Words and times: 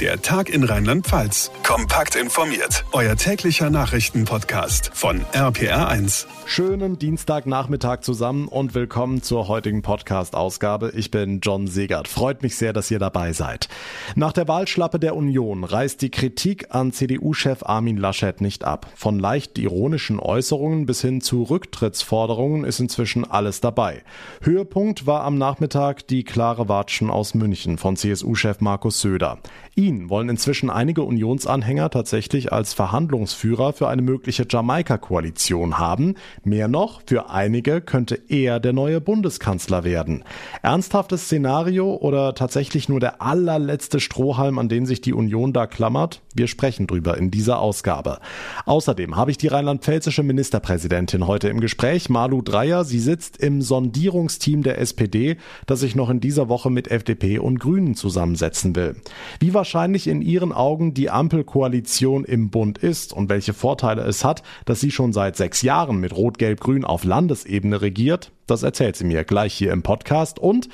Der 0.00 0.20
Tag 0.20 0.48
in 0.48 0.64
Rheinland-Pfalz. 0.64 1.52
Kompakt 1.62 2.16
informiert. 2.16 2.84
Euer 2.90 3.14
täglicher 3.14 3.70
Nachrichtenpodcast 3.70 4.90
von 4.92 5.20
RPR1. 5.32 6.26
Schönen 6.46 6.98
Dienstagnachmittag 6.98 8.00
zusammen 8.00 8.48
und 8.48 8.74
willkommen 8.74 9.22
zur 9.22 9.46
heutigen 9.46 9.82
Podcast-Ausgabe. 9.82 10.92
Ich 10.96 11.12
bin 11.12 11.38
John 11.40 11.68
Segert. 11.68 12.08
Freut 12.08 12.42
mich 12.42 12.56
sehr, 12.56 12.72
dass 12.72 12.90
ihr 12.90 12.98
dabei 12.98 13.32
seid. 13.32 13.68
Nach 14.16 14.32
der 14.32 14.48
Wahlschlappe 14.48 14.98
der 14.98 15.14
Union 15.14 15.62
reißt 15.62 16.02
die 16.02 16.10
Kritik 16.10 16.74
an 16.74 16.92
CDU-Chef 16.92 17.62
Armin 17.62 17.96
Laschet 17.96 18.40
nicht 18.40 18.64
ab. 18.64 18.88
Von 18.96 19.20
leicht 19.20 19.58
ironischen 19.58 20.18
Äußerungen 20.18 20.86
bis 20.86 21.02
hin 21.02 21.20
zu 21.20 21.44
Rücktrittsforderungen 21.44 22.64
ist 22.64 22.80
inzwischen 22.80 23.24
alles 23.30 23.60
dabei. 23.60 24.02
Höhepunkt 24.42 25.06
war 25.06 25.22
am 25.22 25.38
Nachmittag 25.38 26.08
die 26.08 26.24
klare 26.24 26.68
Watschen 26.68 27.10
aus 27.10 27.34
München 27.34 27.78
von 27.78 27.96
CSU-Chef 27.96 28.60
Markus 28.60 29.00
Söder. 29.00 29.38
Ihn 29.84 30.08
wollen 30.08 30.30
inzwischen 30.30 30.70
einige 30.70 31.02
Unionsanhänger 31.02 31.90
tatsächlich 31.90 32.54
als 32.54 32.72
Verhandlungsführer 32.72 33.74
für 33.74 33.86
eine 33.86 34.00
mögliche 34.00 34.46
Jamaika-Koalition 34.48 35.76
haben. 35.76 36.14
Mehr 36.42 36.68
noch, 36.68 37.02
für 37.04 37.28
einige 37.28 37.82
könnte 37.82 38.18
er 38.28 38.60
der 38.60 38.72
neue 38.72 39.02
Bundeskanzler 39.02 39.84
werden. 39.84 40.24
Ernsthaftes 40.62 41.24
Szenario 41.24 41.96
oder 41.96 42.34
tatsächlich 42.34 42.88
nur 42.88 42.98
der 42.98 43.20
allerletzte 43.20 44.00
Strohhalm, 44.00 44.58
an 44.58 44.70
den 44.70 44.86
sich 44.86 45.02
die 45.02 45.12
Union 45.12 45.52
da 45.52 45.66
klammert? 45.66 46.22
Wir 46.34 46.46
sprechen 46.46 46.86
drüber 46.86 47.18
in 47.18 47.30
dieser 47.30 47.58
Ausgabe. 47.58 48.20
Außerdem 48.64 49.16
habe 49.16 49.32
ich 49.32 49.36
die 49.36 49.48
rheinland-pfälzische 49.48 50.22
Ministerpräsidentin 50.22 51.26
heute 51.26 51.48
im 51.48 51.60
Gespräch, 51.60 52.08
Malu 52.08 52.40
Dreyer. 52.40 52.84
Sie 52.84 53.00
sitzt 53.00 53.36
im 53.36 53.60
Sondierungsteam 53.60 54.62
der 54.62 54.78
SPD, 54.78 55.36
das 55.66 55.80
sich 55.80 55.94
noch 55.94 56.08
in 56.08 56.20
dieser 56.20 56.48
Woche 56.48 56.70
mit 56.70 56.90
FDP 56.90 57.38
und 57.38 57.60
Grünen 57.60 57.96
zusammensetzen 57.96 58.74
will. 58.74 58.96
Wie 59.40 59.52
wahrscheinlich 59.52 59.73
wahrscheinlich 59.74 60.06
in 60.06 60.22
Ihren 60.22 60.52
Augen 60.52 60.94
die 60.94 61.10
Ampelkoalition 61.10 62.24
im 62.24 62.48
Bund 62.48 62.78
ist 62.78 63.12
und 63.12 63.28
welche 63.28 63.52
Vorteile 63.52 64.02
es 64.02 64.24
hat, 64.24 64.44
dass 64.66 64.78
sie 64.78 64.92
schon 64.92 65.12
seit 65.12 65.36
sechs 65.36 65.62
Jahren 65.62 65.98
mit 65.98 66.14
Rot-Gelb-Grün 66.16 66.84
auf 66.84 67.02
Landesebene 67.02 67.82
regiert, 67.82 68.30
das 68.46 68.62
erzählt 68.62 68.94
sie 68.94 69.04
mir 69.04 69.24
gleich 69.24 69.52
hier 69.52 69.72
im 69.72 69.82
Podcast. 69.82 70.38
Und 70.38 70.68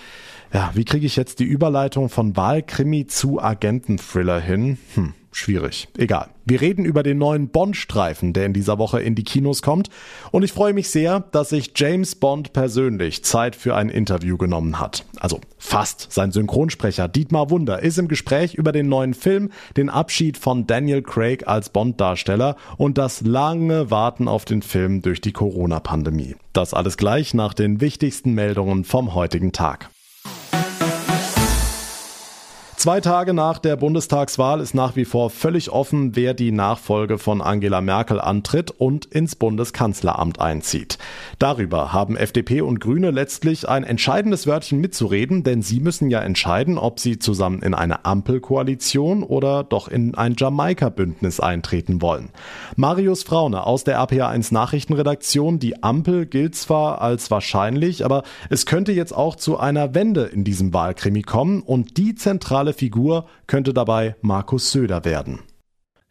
ja, 0.52 0.70
wie 0.74 0.84
kriege 0.84 1.06
ich 1.06 1.16
jetzt 1.16 1.38
die 1.38 1.44
Überleitung 1.44 2.10
von 2.10 2.36
Wahlkrimi 2.36 3.06
zu 3.06 3.40
Agenten-Thriller 3.40 4.38
hin? 4.38 4.76
Hm 4.94 5.14
schwierig. 5.32 5.88
Egal. 5.96 6.28
Wir 6.44 6.60
reden 6.60 6.84
über 6.84 7.02
den 7.02 7.18
neuen 7.18 7.48
Bond-Streifen, 7.48 8.32
der 8.32 8.46
in 8.46 8.52
dieser 8.52 8.78
Woche 8.78 9.00
in 9.00 9.14
die 9.14 9.22
Kinos 9.22 9.62
kommt. 9.62 9.88
Und 10.32 10.42
ich 10.42 10.52
freue 10.52 10.72
mich 10.72 10.90
sehr, 10.90 11.20
dass 11.20 11.50
sich 11.50 11.72
James 11.76 12.16
Bond 12.16 12.52
persönlich 12.52 13.22
Zeit 13.22 13.54
für 13.54 13.76
ein 13.76 13.88
Interview 13.88 14.36
genommen 14.36 14.80
hat. 14.80 15.04
Also 15.20 15.40
fast. 15.58 16.08
Sein 16.10 16.32
Synchronsprecher 16.32 17.06
Dietmar 17.06 17.50
Wunder 17.50 17.82
ist 17.82 17.98
im 17.98 18.08
Gespräch 18.08 18.54
über 18.54 18.72
den 18.72 18.88
neuen 18.88 19.14
Film, 19.14 19.50
den 19.76 19.90
Abschied 19.90 20.38
von 20.38 20.66
Daniel 20.66 21.02
Craig 21.02 21.46
als 21.46 21.70
Bond-Darsteller 21.70 22.56
und 22.76 22.98
das 22.98 23.20
lange 23.20 23.90
Warten 23.90 24.26
auf 24.26 24.44
den 24.44 24.62
Film 24.62 25.02
durch 25.02 25.20
die 25.20 25.32
Corona-Pandemie. 25.32 26.34
Das 26.52 26.74
alles 26.74 26.96
gleich 26.96 27.34
nach 27.34 27.54
den 27.54 27.80
wichtigsten 27.80 28.34
Meldungen 28.34 28.84
vom 28.84 29.14
heutigen 29.14 29.52
Tag. 29.52 29.90
Zwei 32.80 33.02
Tage 33.02 33.34
nach 33.34 33.58
der 33.58 33.76
Bundestagswahl 33.76 34.58
ist 34.58 34.72
nach 34.72 34.96
wie 34.96 35.04
vor 35.04 35.28
völlig 35.28 35.68
offen, 35.68 36.16
wer 36.16 36.32
die 36.32 36.50
Nachfolge 36.50 37.18
von 37.18 37.42
Angela 37.42 37.82
Merkel 37.82 38.18
antritt 38.18 38.70
und 38.70 39.04
ins 39.04 39.36
Bundeskanzleramt 39.36 40.40
einzieht. 40.40 40.96
Darüber 41.38 41.92
haben 41.92 42.16
FDP 42.16 42.62
und 42.62 42.80
Grüne 42.80 43.10
letztlich 43.10 43.68
ein 43.68 43.84
entscheidendes 43.84 44.46
Wörtchen 44.46 44.80
mitzureden, 44.80 45.44
denn 45.44 45.60
sie 45.60 45.78
müssen 45.78 46.08
ja 46.08 46.22
entscheiden, 46.22 46.78
ob 46.78 47.00
sie 47.00 47.18
zusammen 47.18 47.60
in 47.60 47.74
eine 47.74 48.06
Ampelkoalition 48.06 49.24
oder 49.24 49.62
doch 49.62 49.86
in 49.86 50.14
ein 50.14 50.34
Jamaika-Bündnis 50.38 51.38
eintreten 51.38 52.00
wollen. 52.00 52.30
Marius 52.76 53.24
Fraune 53.24 53.66
aus 53.66 53.84
der 53.84 54.00
RPA1 54.00 54.54
Nachrichtenredaktion, 54.54 55.58
die 55.58 55.82
Ampel 55.82 56.24
gilt 56.24 56.54
zwar 56.54 57.02
als 57.02 57.30
wahrscheinlich, 57.30 58.06
aber 58.06 58.22
es 58.48 58.64
könnte 58.64 58.92
jetzt 58.92 59.14
auch 59.14 59.36
zu 59.36 59.58
einer 59.58 59.94
Wende 59.94 60.24
in 60.24 60.44
diesem 60.44 60.72
Wahlkrimi 60.72 61.20
kommen 61.20 61.60
und 61.60 61.98
die 61.98 62.14
zentrale 62.14 62.69
zentrale 62.70 62.72
Figur 62.72 63.28
könnte 63.46 63.74
dabei 63.74 64.16
Markus 64.22 64.70
Söder 64.70 65.04
werden. 65.04 65.40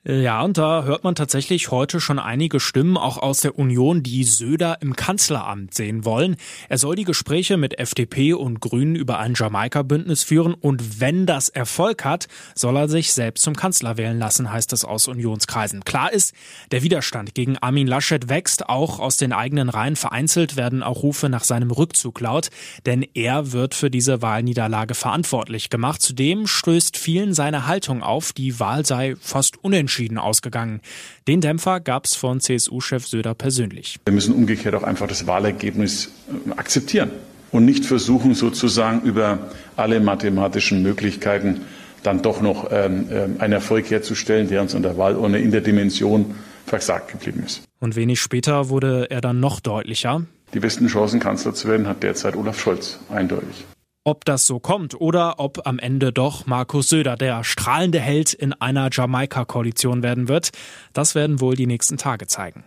Ja, 0.06 0.44
und 0.44 0.58
da 0.58 0.86
hört 0.86 1.04
man 1.04 1.14
tatsächlich 1.14 1.72
heute 1.72 2.00
schon 2.00 2.20
einige 2.20 2.62
Stimmen 2.62 2.96
auch 2.96 3.18
aus 3.18 3.42
der 3.42 3.60
Union, 3.60 4.02
die 4.02 4.24
Söder 4.24 4.78
im 4.80 4.96
Kanzleramt 4.96 5.74
sehen 5.74 6.06
wollen. 6.06 6.38
Er 6.70 6.78
soll 6.78 6.96
die 6.96 7.04
Gespräche 7.04 7.58
mit 7.58 7.78
FDP 7.78 8.32
und 8.32 8.62
Grünen 8.62 8.96
über 8.96 9.20
ein 9.20 9.34
Jamaika-Bündnis 9.36 10.24
führen 10.24 10.54
und 10.54 11.02
wenn 11.02 11.26
das 11.26 11.50
Erfolg 11.50 12.06
hat, 12.06 12.30
soll 12.56 12.78
er 12.78 12.88
sich 12.88 13.12
selbst 13.12 13.44
zum 13.44 13.58
Kanzler 13.58 13.98
wählen 13.98 14.18
lassen, 14.18 14.54
heißt 14.54 14.72
es 14.72 14.86
aus 14.86 15.10
Unionskreisen. 15.10 15.84
Klar 15.84 16.14
ist, 16.14 16.34
der 16.72 16.82
Widerstand 16.82 17.36
gegen 17.36 17.58
Armin 17.58 17.86
Laschet 17.86 18.30
wächst, 18.30 18.70
auch 18.70 19.00
aus 19.00 19.18
den 19.18 19.34
eigenen 19.34 19.68
Reihen 19.68 19.98
vereinzelt 19.98 20.56
werden 20.56 20.82
auch 20.82 21.04
Rufe 21.04 21.28
nach 21.28 21.44
seinem 21.44 21.72
Rückzug 21.72 22.22
laut, 22.22 22.52
denn 22.86 23.06
er 23.16 23.52
wird 23.52 23.76
für 23.76 23.92
diese 23.92 24.22
Wahlniederlage 24.22 24.96
verantwortlich 24.96 25.70
gemacht. 25.70 26.02
Zudem 26.02 26.48
stößt 26.48 26.96
vielen 26.96 27.34
seine 27.34 27.68
Haltung 27.68 28.02
auf, 28.02 28.32
die 28.32 28.62
Wahl 28.62 28.86
sei 28.86 29.18
fast 29.20 29.62
unentschieden 29.62 29.89
unentschieden 29.90 30.18
ausgegangen. 30.20 30.82
Den 31.28 31.42
Dämpfer 31.42 31.80
gab 31.80 32.06
es 32.06 32.16
von 32.16 32.40
CSU-Chef 32.40 33.08
Söder 33.08 33.34
persönlich. 33.34 33.98
Wir 34.06 34.14
müssen 34.14 34.36
umgekehrt 34.36 34.76
auch 34.76 34.84
einfach 34.84 35.08
das 35.08 35.26
Wahlergebnis 35.26 36.12
äh, 36.48 36.52
akzeptieren 36.52 37.10
und 37.52 37.66
nicht 37.66 37.86
versuchen, 37.86 38.36
sozusagen 38.36 39.02
über 39.02 39.40
alle 39.76 40.00
mathematischen 40.00 40.84
Möglichkeiten 40.84 41.62
dann 42.04 42.22
doch 42.22 42.42
noch 42.42 42.68
ähm, 42.72 43.08
ähm, 43.12 43.36
einen 43.40 43.54
Erfolg 43.54 43.90
herzustellen, 43.90 44.48
der 44.48 44.62
uns 44.62 44.76
an 44.76 44.84
der 44.84 44.98
Wahlurne 44.98 45.40
in 45.40 45.52
der 45.52 45.62
Dimension 45.62 46.36
versagt 46.68 47.12
geblieben 47.12 47.44
ist. 47.44 47.64
Und 47.80 47.96
wenig 47.96 48.22
später 48.22 48.70
wurde 48.70 49.08
er 49.10 49.22
dann 49.22 49.40
noch 49.40 49.60
deutlicher. 49.60 50.22
Die 50.54 50.60
besten 50.60 50.88
Chancen, 50.88 51.20
Kanzler 51.20 51.54
zu 51.54 51.68
werden, 51.68 51.88
hat 51.88 52.04
derzeit 52.04 52.36
Olaf 52.36 52.60
Scholz 52.60 53.00
eindeutig. 53.10 53.66
Ob 54.10 54.26
das 54.26 54.48
so 54.48 54.60
kommt 54.60 55.00
oder 55.00 55.36
ob 55.38 55.68
am 55.68 55.78
Ende 55.78 56.12
doch 56.12 56.48
Markus 56.48 56.90
Söder 56.90 57.16
der 57.16 57.44
strahlende 57.44 58.00
Held 58.00 58.34
in 58.34 58.54
einer 58.54 58.90
Jamaika-Koalition 58.92 60.02
werden 60.02 60.28
wird, 60.28 60.50
das 60.94 61.14
werden 61.14 61.42
wohl 61.42 61.54
die 61.54 61.68
nächsten 61.68 61.98
Tage 61.98 62.26
zeigen. 62.26 62.64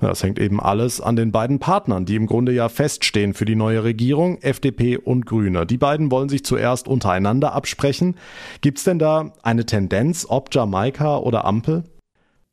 Das 0.00 0.22
hängt 0.22 0.38
eben 0.38 0.60
alles 0.60 1.00
an 1.00 1.16
den 1.16 1.32
beiden 1.32 1.60
Partnern, 1.60 2.04
die 2.04 2.16
im 2.16 2.26
Grunde 2.26 2.52
ja 2.52 2.68
feststehen 2.68 3.32
für 3.32 3.46
die 3.46 3.54
neue 3.54 3.84
Regierung, 3.84 4.36
FDP 4.42 4.98
und 4.98 5.24
Grüne. 5.24 5.64
Die 5.64 5.78
beiden 5.78 6.10
wollen 6.10 6.28
sich 6.28 6.44
zuerst 6.44 6.88
untereinander 6.88 7.54
absprechen. 7.54 8.16
Gibt 8.60 8.76
es 8.76 8.84
denn 8.84 8.98
da 8.98 9.32
eine 9.42 9.64
Tendenz, 9.64 10.26
ob 10.28 10.54
Jamaika 10.54 11.16
oder 11.16 11.46
Ampel? 11.46 11.84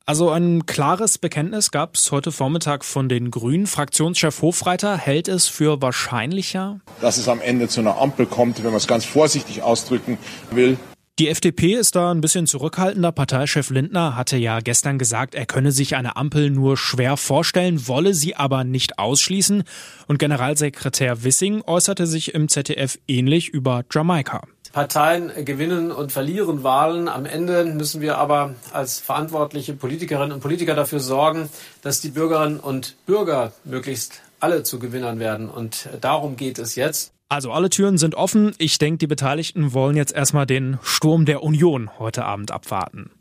Also 0.10 0.32
ein 0.32 0.66
klares 0.66 1.20
Bekenntnis 1.20 1.70
gab 1.70 1.94
es 1.94 2.12
heute 2.12 2.32
Vormittag 2.32 2.84
von 2.84 3.10
den 3.10 3.30
Grünen. 3.30 3.68
Fraktionschef 3.68 4.42
Hofreiter 4.42 4.98
hält 4.98 5.28
es 5.28 5.48
für 5.48 5.84
wahrscheinlicher, 5.84 6.80
dass 7.00 7.18
es 7.18 7.28
am 7.28 7.40
Ende 7.40 7.68
zu 7.68 7.82
einer 7.82 8.02
Ampel 8.02 8.26
kommt, 8.26 8.58
wenn 8.64 8.72
man 8.72 8.78
es 8.78 8.88
ganz 8.88 9.06
vorsichtig 9.06 9.62
ausdrücken 9.62 10.18
will. 10.50 10.80
Die 11.20 11.28
FDP 11.28 11.76
ist 11.76 11.96
da 11.96 12.10
ein 12.10 12.22
bisschen 12.22 12.48
zurückhaltender. 12.48 13.12
Parteichef 13.12 13.70
Lindner 13.70 14.16
hatte 14.16 14.38
ja 14.38 14.62
gestern 14.62 14.98
gesagt, 14.98 15.36
er 15.36 15.46
könne 15.46 15.72
sich 15.72 15.96
eine 15.96 16.16
Ampel 16.16 16.50
nur 16.50 16.76
schwer 16.76 17.16
vorstellen, 17.16 17.88
wolle 17.88 18.16
sie 18.16 18.36
aber 18.36 18.64
nicht 18.64 18.98
ausschließen. 18.98 19.64
Und 20.08 20.18
Generalsekretär 20.18 21.24
Wissing 21.24 21.62
äußerte 21.62 22.08
sich 22.08 22.34
im 22.34 22.48
ZDF 22.48 22.98
ähnlich 23.08 23.50
über 23.50 23.84
Jamaika. 23.94 24.42
Parteien 24.72 25.32
gewinnen 25.46 25.92
und 25.92 26.12
verlieren 26.12 26.64
Wahlen. 26.64 27.08
Am 27.08 27.26
Ende 27.26 27.66
müssen 27.66 28.02
wir 28.02 28.18
aber 28.18 28.56
als 28.72 29.00
verantwortliche 29.00 29.74
Politikerinnen 29.74 30.32
und 30.32 30.42
Politiker 30.42 30.76
dafür 30.76 31.00
sorgen, 31.00 31.50
dass 31.82 32.02
die 32.02 32.10
Bürgerinnen 32.10 32.60
und 32.60 32.96
Bürger 33.06 33.54
möglichst 33.64 34.22
alle 34.40 34.64
zu 34.64 34.80
Gewinnern 34.80 35.20
werden. 35.20 35.50
Und 35.50 35.90
darum 36.02 36.36
geht 36.36 36.60
es 36.60 36.76
jetzt. 36.76 37.12
Also 37.30 37.52
alle 37.52 37.70
Türen 37.70 37.98
sind 37.98 38.16
offen. 38.16 38.56
Ich 38.58 38.78
denke, 38.78 38.98
die 39.00 39.08
Beteiligten 39.08 39.74
wollen 39.74 39.96
jetzt 39.96 40.14
erstmal 40.14 40.46
den 40.46 40.80
Sturm 40.82 41.26
der 41.26 41.44
Union 41.44 41.90
heute 42.00 42.26
Abend 42.26 42.52
abwarten 42.52 43.12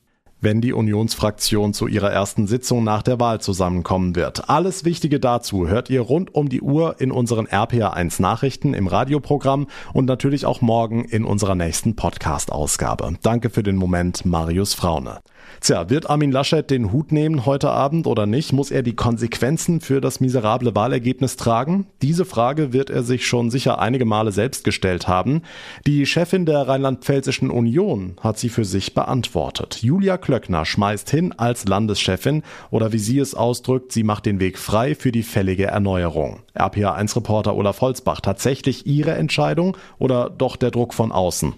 wenn 0.40 0.60
die 0.60 0.72
Unionsfraktion 0.72 1.74
zu 1.74 1.86
ihrer 1.86 2.10
ersten 2.10 2.46
Sitzung 2.46 2.84
nach 2.84 3.02
der 3.02 3.20
Wahl 3.20 3.40
zusammenkommen 3.40 4.14
wird. 4.14 4.48
Alles 4.48 4.84
Wichtige 4.84 5.20
dazu 5.20 5.68
hört 5.68 5.90
ihr 5.90 6.00
rund 6.00 6.34
um 6.34 6.48
die 6.48 6.60
Uhr 6.60 6.96
in 7.00 7.10
unseren 7.10 7.46
RPA1 7.46 8.22
Nachrichten 8.22 8.74
im 8.74 8.86
Radioprogramm 8.86 9.66
und 9.92 10.04
natürlich 10.04 10.46
auch 10.46 10.60
morgen 10.60 11.04
in 11.04 11.24
unserer 11.24 11.54
nächsten 11.54 11.96
Podcast-Ausgabe. 11.96 13.14
Danke 13.22 13.50
für 13.50 13.62
den 13.62 13.76
Moment, 13.76 14.24
Marius 14.24 14.74
Fraune. 14.74 15.20
Tja, 15.60 15.90
wird 15.90 16.08
Armin 16.08 16.32
Laschet 16.32 16.70
den 16.70 16.92
Hut 16.92 17.12
nehmen 17.12 17.44
heute 17.44 17.70
Abend 17.70 18.06
oder 18.06 18.26
nicht? 18.26 18.52
Muss 18.52 18.70
er 18.70 18.82
die 18.82 18.94
Konsequenzen 18.94 19.80
für 19.80 20.00
das 20.00 20.20
miserable 20.20 20.74
Wahlergebnis 20.74 21.36
tragen? 21.36 21.86
Diese 22.00 22.24
Frage 22.24 22.72
wird 22.72 22.90
er 22.90 23.02
sich 23.02 23.26
schon 23.26 23.50
sicher 23.50 23.78
einige 23.78 24.04
Male 24.04 24.32
selbst 24.32 24.64
gestellt 24.64 25.08
haben. 25.08 25.42
Die 25.86 26.06
Chefin 26.06 26.46
der 26.46 26.68
Rheinland-Pfälzischen 26.68 27.50
Union 27.50 28.16
hat 28.20 28.38
sie 28.38 28.48
für 28.48 28.64
sich 28.64 28.94
beantwortet. 28.94 29.82
Julia 29.82 30.16
Klöckner 30.16 30.64
schmeißt 30.64 31.10
hin 31.10 31.34
als 31.36 31.66
Landeschefin 31.66 32.42
oder 32.70 32.92
wie 32.92 32.98
sie 32.98 33.18
es 33.18 33.34
ausdrückt, 33.34 33.92
sie 33.92 34.04
macht 34.04 34.26
den 34.26 34.40
Weg 34.40 34.58
frei 34.58 34.94
für 34.94 35.12
die 35.12 35.22
fällige 35.22 35.66
Erneuerung. 35.66 36.40
RPA1-Reporter 36.54 37.54
Olaf 37.54 37.80
Holzbach, 37.80 38.20
tatsächlich 38.20 38.86
Ihre 38.86 39.12
Entscheidung 39.12 39.76
oder 39.98 40.30
doch 40.30 40.56
der 40.56 40.70
Druck 40.70 40.94
von 40.94 41.12
außen? 41.12 41.54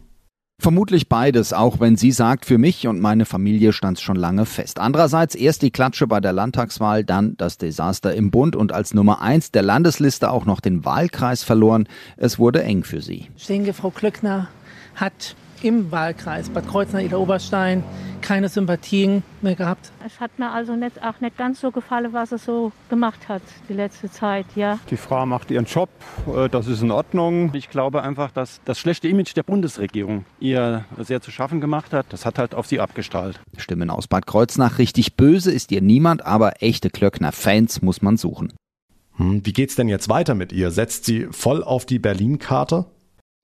Vermutlich 0.60 1.08
beides, 1.08 1.54
auch 1.54 1.80
wenn 1.80 1.96
sie 1.96 2.12
sagt, 2.12 2.44
für 2.44 2.58
mich 2.58 2.86
und 2.86 3.00
meine 3.00 3.24
Familie 3.24 3.72
stand 3.72 3.96
es 3.96 4.02
schon 4.02 4.16
lange 4.16 4.44
fest. 4.44 4.78
Andererseits 4.78 5.34
erst 5.34 5.62
die 5.62 5.70
Klatsche 5.70 6.06
bei 6.06 6.20
der 6.20 6.34
Landtagswahl, 6.34 7.02
dann 7.02 7.34
das 7.38 7.56
Desaster 7.56 8.12
im 8.12 8.30
Bund 8.30 8.54
und 8.56 8.70
als 8.70 8.92
Nummer 8.92 9.22
eins 9.22 9.52
der 9.52 9.62
Landesliste 9.62 10.30
auch 10.30 10.44
noch 10.44 10.60
den 10.60 10.84
Wahlkreis 10.84 11.44
verloren. 11.44 11.88
Es 12.18 12.38
wurde 12.38 12.62
eng 12.62 12.84
für 12.84 13.00
sie. 13.00 13.28
Ich 13.38 13.46
denke, 13.46 13.72
Frau 13.72 13.88
Klöckner 13.88 14.48
hat 14.94 15.34
im 15.62 15.90
Wahlkreis 15.90 16.48
Bad 16.50 16.66
Kreuznach-Eder-Oberstein 16.68 17.84
keine 18.20 18.48
Sympathien 18.48 19.22
mehr 19.40 19.54
gehabt. 19.54 19.92
Es 20.06 20.20
hat 20.20 20.38
mir 20.38 20.50
also 20.50 20.76
nicht, 20.76 21.02
auch 21.02 21.20
nicht 21.20 21.36
ganz 21.36 21.60
so 21.60 21.70
gefallen, 21.70 22.12
was 22.12 22.32
er 22.32 22.38
so 22.38 22.72
gemacht 22.88 23.28
hat 23.28 23.42
die 23.68 23.72
letzte 23.72 24.10
Zeit, 24.10 24.46
ja. 24.54 24.78
Die 24.90 24.96
Frau 24.96 25.24
macht 25.26 25.50
ihren 25.50 25.64
Job, 25.64 25.88
äh, 26.34 26.48
das 26.48 26.66
ist 26.66 26.82
in 26.82 26.90
Ordnung. 26.90 27.50
Ich 27.54 27.70
glaube 27.70 28.02
einfach, 28.02 28.30
dass 28.30 28.60
das 28.64 28.78
schlechte 28.78 29.08
Image 29.08 29.34
der 29.36 29.42
Bundesregierung 29.42 30.24
ihr 30.38 30.84
sehr 30.98 31.20
zu 31.20 31.30
schaffen 31.30 31.60
gemacht 31.60 31.92
hat. 31.92 32.06
Das 32.10 32.26
hat 32.26 32.38
halt 32.38 32.54
auf 32.54 32.66
sie 32.66 32.80
abgestrahlt. 32.80 33.40
Stimmen 33.56 33.90
aus 33.90 34.06
Bad 34.06 34.26
Kreuznach. 34.26 34.78
Richtig 34.78 35.16
böse 35.16 35.50
ist 35.50 35.72
ihr 35.72 35.80
niemand, 35.80 36.24
aber 36.24 36.62
echte 36.62 36.90
Klöckner-Fans 36.90 37.82
muss 37.82 38.02
man 38.02 38.16
suchen. 38.16 38.52
Hm, 39.16 39.44
wie 39.44 39.52
geht's 39.52 39.76
denn 39.76 39.88
jetzt 39.88 40.08
weiter 40.08 40.34
mit 40.34 40.52
ihr? 40.52 40.70
Setzt 40.70 41.04
sie 41.04 41.28
voll 41.30 41.64
auf 41.64 41.86
die 41.86 41.98
Berlin-Karte? 41.98 42.86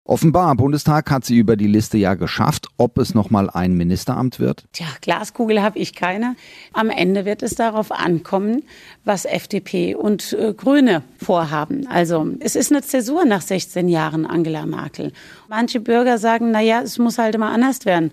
Offenbar, 0.09 0.55
Bundestag 0.55 1.11
hat 1.11 1.25
sie 1.25 1.37
über 1.37 1.57
die 1.57 1.67
Liste 1.67 1.99
ja 1.99 2.15
geschafft. 2.15 2.69
Ob 2.77 2.97
es 2.99 3.13
nochmal 3.13 3.51
ein 3.51 3.75
Ministeramt 3.75 4.39
wird? 4.39 4.65
Tja, 4.73 4.87
Glaskugel 5.01 5.61
habe 5.61 5.81
ich 5.81 5.97
keine. 5.97 6.37
Am 6.73 6.91
Ende 6.91 7.25
wird 7.25 7.43
es 7.43 7.57
darauf 7.57 7.91
ankommen, 7.91 8.63
was 9.05 9.25
FDP 9.25 9.97
und 9.97 10.33
äh, 10.35 10.55
Grüne 10.55 11.03
vorhaben. 11.19 11.89
Also 11.89 12.29
es 12.39 12.55
ist 12.55 12.71
eine 12.71 12.83
Zäsur 12.83 13.25
nach 13.25 13.41
16 13.41 13.89
Jahren 13.89 14.27
Angela 14.27 14.65
Merkel. 14.65 15.13
Manche 15.49 15.81
Bürger 15.81 16.19
sagen, 16.19 16.53
na 16.53 16.61
ja, 16.61 16.83
es 16.83 16.99
muss 16.99 17.19
halt 17.19 17.35
immer 17.35 17.51
anders 17.51 17.85
werden. 17.85 18.13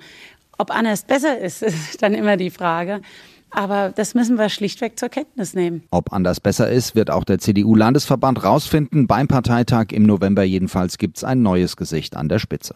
Ob 0.57 0.72
anders 0.72 1.04
besser 1.04 1.38
ist, 1.38 1.62
ist 1.62 2.01
dann 2.01 2.16
immer 2.16 2.38
die 2.38 2.50
Frage. 2.50 3.01
Aber 3.54 3.94
das 3.96 4.16
müssen 4.16 4.38
wir 4.38 4.50
schlichtweg 4.50 5.00
zur 5.00 5.10
Kenntnis 5.10 5.54
nehmen. 5.54 5.84
Ob 5.92 6.12
anders 6.12 6.40
besser 6.40 6.70
ist, 6.70 6.96
wird 6.96 7.10
auch 7.12 7.24
der 7.24 7.40
CDU-Landesverband 7.40 8.44
rausfinden. 8.44 9.08
Beim 9.08 9.28
Parteitag 9.28 9.88
im 9.92 10.04
November 10.04 10.44
jedenfalls 10.44 10.98
gibt's 10.98 11.24
ein 11.24 11.42
neues 11.42 11.78
Gesicht 11.78 12.16
an 12.16 12.30
der 12.30 12.40
Spitze. 12.40 12.76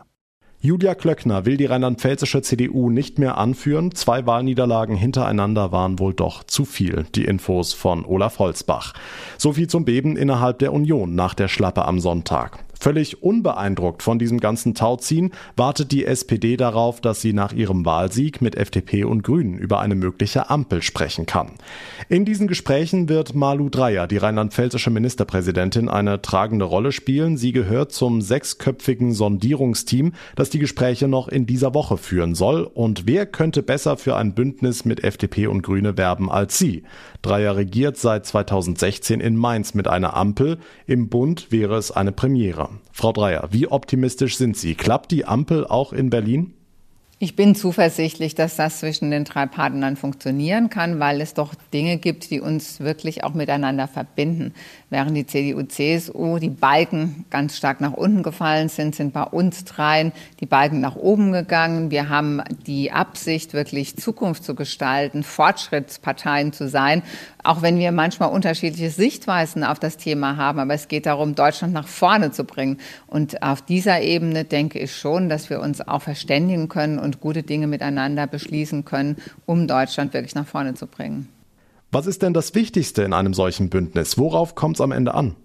Julia 0.60 0.96
Klöckner 0.96 1.46
will 1.46 1.56
die 1.56 1.66
rheinland-pfälzische 1.66 2.42
CDU 2.42 2.90
nicht 2.90 3.20
mehr 3.20 3.38
anführen. 3.38 3.94
Zwei 3.94 4.26
Wahlniederlagen 4.26 4.96
hintereinander 4.96 5.72
waren 5.72 6.00
wohl 6.00 6.16
doch 6.16 6.44
zu 6.44 6.66
viel. 6.66 7.06
Die 7.14 7.26
Infos 7.26 7.74
von 7.74 8.04
Olaf 8.06 8.40
Holzbach. 8.40 8.94
So 9.38 9.54
viel 9.54 9.68
zum 9.68 9.86
Beben 9.86 10.18
innerhalb 10.18 10.58
der 10.58 10.74
Union 10.74 11.14
nach 11.14 11.36
der 11.36 11.48
Schlappe 11.48 11.86
am 11.86 12.00
Sonntag. 12.00 12.58
Völlig 12.80 13.24
unbeeindruckt 13.24 14.04
von 14.04 14.20
diesem 14.20 14.40
ganzen 14.40 14.76
Tauziehen 14.76 15.32
wartet 15.56 15.92
die 15.92 16.06
SPD 16.06 16.58
darauf, 16.58 17.02
dass 17.02 17.22
sie 17.22 17.34
nach 17.34 17.54
ihrem 17.54 17.86
Wahlsieg 17.86 18.42
mit 18.42 18.56
FDP 18.56 19.04
und 19.04 19.24
Grünen 19.24 19.58
über 19.58 19.80
eine 19.80 19.96
mögliche 19.96 20.50
Ampel 20.50 20.84
sprechen 20.84 21.26
kann. 21.26 21.54
In 22.08 22.24
diesen 22.24 22.48
Gesprächen 22.48 23.10
wird 23.10 23.34
Malu 23.34 23.70
Dreyer, 23.70 24.08
die 24.08 24.18
rheinland-pfälzische 24.18 24.92
Ministerpräsidentin, 24.92 25.90
eine 25.90 26.22
tragende 26.22 26.66
Rolle 26.66 26.92
spielen. 26.92 27.38
Sie 27.38 27.52
gehört 27.52 27.92
zum 27.92 28.22
sechsköpfigen 28.22 29.14
Sondierungsteam, 29.14 30.14
das 30.36 30.50
die 30.50 30.60
Gespräche 30.60 31.08
noch 31.08 31.28
in 31.28 31.46
dieser 31.46 31.74
Woche 31.74 31.98
führen 31.98 32.36
soll. 32.36 32.64
Und 32.64 33.08
wer 33.08 33.26
könnte 33.26 33.64
besser 33.64 33.98
für 33.98 34.16
ein 34.16 34.36
Bündnis 34.36 34.86
mit 34.86 35.04
FDP 35.04 35.48
und 35.48 35.64
Grüne 35.64 35.98
werben 35.98 36.32
als 36.32 36.58
sie? 36.58 36.84
Dreyer 37.22 37.56
regiert 37.56 37.98
seit 37.98 38.26
2016 38.26 39.20
in 39.20 39.36
Mainz 39.36 39.74
mit 39.74 39.88
einer 39.88 40.16
Ampel. 40.16 40.60
Im 40.86 41.10
Bund 41.10 41.52
wäre 41.52 41.76
es 41.76 41.92
eine 41.92 42.12
Premiere. 42.12 42.67
Frau 42.92 43.12
Dreier, 43.12 43.50
wie 43.52 43.68
optimistisch 43.68 44.38
sind 44.38 44.58
Sie? 44.58 44.76
Klappt 44.76 45.12
die 45.12 45.26
Ampel 45.26 45.66
auch 45.66 45.94
in 45.94 46.10
Berlin? 46.10 46.54
Ich 47.20 47.36
bin 47.36 47.56
zuversichtlich, 47.56 48.36
dass 48.36 48.58
das 48.58 48.80
zwischen 48.80 49.10
den 49.10 49.24
drei 49.24 49.48
Partnern 49.48 49.96
funktionieren 49.96 50.70
kann, 50.70 51.00
weil 51.00 51.20
es 51.20 51.34
doch 51.34 51.56
Dinge 51.74 51.98
gibt, 51.98 52.30
die 52.30 52.40
uns 52.40 52.80
wirklich 52.80 53.24
auch 53.24 53.34
miteinander 53.34 53.88
verbinden. 53.88 54.54
Während 54.90 55.18
die 55.18 55.26
CDU, 55.26 55.64
CSU 55.64 56.40
die 56.40 56.50
Balken 56.50 57.26
ganz 57.30 57.58
stark 57.58 57.82
nach 57.82 57.92
unten 57.92 58.24
gefallen 58.24 58.70
sind, 58.70 58.96
sind 58.96 59.12
bei 59.12 59.24
uns 59.24 59.66
dreien 59.66 60.14
die 60.40 60.46
Balken 60.46 60.80
nach 60.80 60.96
oben 60.96 61.34
gegangen. 61.34 61.92
Wir 61.92 62.08
haben 62.08 62.42
die 62.66 62.90
Absicht, 62.94 63.54
wirklich 63.54 63.98
Zukunft 63.98 64.46
zu 64.46 64.56
gestalten, 64.56 65.24
Fortschrittsparteien 65.24 66.54
zu 66.54 66.70
sein, 66.70 67.04
auch 67.44 67.62
wenn 67.62 67.78
wir 67.80 67.92
manchmal 67.92 68.30
unterschiedliche 68.30 68.90
Sichtweisen 68.90 69.66
auf 69.66 69.78
das 69.78 69.98
Thema 69.98 70.38
haben. 70.38 70.60
Aber 70.60 70.74
es 70.74 70.88
geht 70.88 71.06
darum, 71.06 71.36
Deutschland 71.36 71.74
nach 71.74 71.88
vorne 71.88 72.32
zu 72.32 72.46
bringen. 72.46 72.78
Und 73.08 73.44
auf 73.44 73.62
dieser 73.62 74.00
Ebene 74.00 74.46
denke 74.46 74.80
ich 74.80 74.96
schon, 74.96 75.28
dass 75.28 75.50
wir 75.50 75.60
uns 75.60 75.86
auch 75.86 76.02
verständigen 76.02 76.70
können 76.70 76.98
und 76.98 77.20
gute 77.20 77.44
Dinge 77.44 77.68
miteinander 77.68 78.26
beschließen 78.26 78.86
können, 78.86 79.18
um 79.46 79.68
Deutschland 79.68 80.14
wirklich 80.14 80.36
nach 80.36 80.48
vorne 80.48 80.76
zu 80.76 80.88
bringen. 80.88 81.28
Was 81.92 82.06
ist 82.06 82.22
denn 82.22 82.34
das 82.34 82.54
Wichtigste 82.54 83.04
in 83.04 83.14
einem 83.14 83.34
solchen 83.34 83.70
Bündnis? 83.70 84.18
Worauf 84.18 84.56
kommt 84.56 84.76
es 84.76 84.82
am 84.82 84.92
Ende 84.92 85.14
an? 85.14 85.36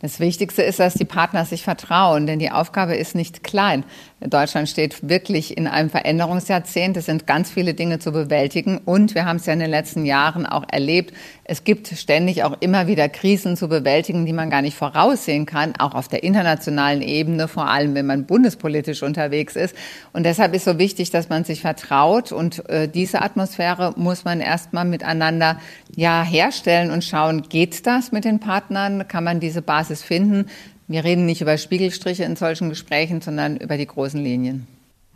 Das 0.00 0.20
Wichtigste 0.20 0.62
ist, 0.62 0.78
dass 0.78 0.94
die 0.94 1.04
Partner 1.04 1.44
sich 1.44 1.64
vertrauen, 1.64 2.28
denn 2.28 2.38
die 2.38 2.52
Aufgabe 2.52 2.94
ist 2.94 3.16
nicht 3.16 3.42
klein. 3.42 3.82
Deutschland 4.20 4.68
steht 4.68 5.08
wirklich 5.08 5.56
in 5.56 5.66
einem 5.66 5.90
Veränderungsjahrzehnt. 5.90 6.96
Es 6.96 7.06
sind 7.06 7.26
ganz 7.26 7.50
viele 7.50 7.74
Dinge 7.74 7.98
zu 7.98 8.12
bewältigen 8.12 8.78
und 8.78 9.16
wir 9.16 9.24
haben 9.24 9.36
es 9.36 9.46
ja 9.46 9.52
in 9.52 9.58
den 9.58 9.70
letzten 9.70 10.04
Jahren 10.04 10.46
auch 10.46 10.64
erlebt. 10.70 11.14
Es 11.44 11.64
gibt 11.64 11.88
ständig 11.88 12.44
auch 12.44 12.56
immer 12.60 12.86
wieder 12.86 13.08
Krisen 13.08 13.56
zu 13.56 13.68
bewältigen, 13.68 14.24
die 14.26 14.32
man 14.32 14.50
gar 14.50 14.62
nicht 14.62 14.76
voraussehen 14.76 15.46
kann, 15.46 15.74
auch 15.78 15.94
auf 15.94 16.06
der 16.06 16.22
internationalen 16.22 17.02
Ebene, 17.02 17.48
vor 17.48 17.68
allem 17.68 17.94
wenn 17.94 18.06
man 18.06 18.26
bundespolitisch 18.26 19.02
unterwegs 19.02 19.56
ist. 19.56 19.74
Und 20.12 20.24
deshalb 20.24 20.54
ist 20.54 20.64
so 20.64 20.78
wichtig, 20.78 21.10
dass 21.10 21.28
man 21.28 21.44
sich 21.44 21.60
vertraut 21.60 22.30
und 22.30 22.68
äh, 22.68 22.88
diese 22.88 23.22
Atmosphäre 23.22 23.94
muss 23.96 24.24
man 24.24 24.40
erstmal 24.40 24.84
miteinander 24.84 25.58
ja 25.94 26.22
herstellen 26.22 26.90
und 26.90 27.04
schauen, 27.04 27.42
geht 27.48 27.86
das 27.86 28.12
mit 28.12 28.24
den 28.24 28.40
Partnern? 28.40 29.08
Kann 29.08 29.24
man 29.24 29.40
diese 29.40 29.62
Basis 29.62 29.87
finden? 29.94 30.46
Wir 30.86 31.04
reden 31.04 31.26
nicht 31.26 31.40
über 31.40 31.58
Spiegelstriche 31.58 32.24
in 32.24 32.36
solchen 32.36 32.68
Gesprächen, 32.70 33.20
sondern 33.20 33.56
über 33.56 33.76
die 33.76 33.86
großen 33.86 34.22
Linien. 34.22 34.66